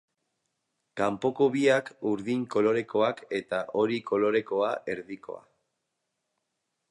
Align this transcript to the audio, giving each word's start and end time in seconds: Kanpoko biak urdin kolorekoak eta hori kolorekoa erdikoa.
Kanpoko 1.01 1.47
biak 1.55 1.91
urdin 2.11 2.45
kolorekoak 2.55 3.21
eta 3.41 3.61
hori 3.81 4.01
kolorekoa 4.13 4.75
erdikoa. 4.95 5.41